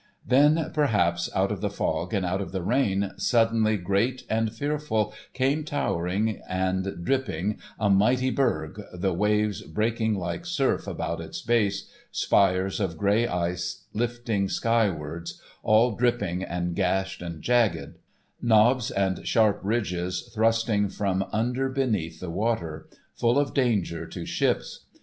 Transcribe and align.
Then, 0.25 0.71
perhaps, 0.73 1.29
out 1.35 1.51
of 1.51 1.61
the 1.61 1.69
fog 1.69 2.11
and 2.11 2.25
out 2.25 2.41
of 2.41 2.51
the 2.51 2.63
rain, 2.63 3.11
suddenly 3.17 3.77
great 3.77 4.23
and 4.31 4.51
fearful 4.51 5.13
came 5.33 5.63
towering 5.63 6.41
and 6.49 7.05
dipping 7.05 7.59
a 7.79 7.87
mighty 7.87 8.31
berg, 8.31 8.81
the 8.91 9.13
waves 9.13 9.61
breaking 9.61 10.15
like 10.15 10.43
surf 10.43 10.87
about 10.87 11.21
its 11.21 11.43
base, 11.43 11.87
spires 12.11 12.79
of 12.79 12.97
grey 12.97 13.27
ice 13.27 13.85
lifting 13.93 14.49
skywards, 14.49 15.39
all 15.61 15.95
dripping 15.95 16.41
and 16.41 16.75
gashed 16.75 17.21
and 17.21 17.43
jagged; 17.43 17.99
knobs 18.41 18.89
and 18.89 19.27
sharp 19.27 19.59
ridges 19.61 20.31
thrusting 20.33 20.89
from 20.89 21.23
under 21.31 21.69
beneath 21.69 22.19
the 22.19 22.31
water, 22.31 22.89
full 23.13 23.37
of 23.37 23.53
danger 23.53 24.07
to 24.07 24.25
ships. 24.25 24.85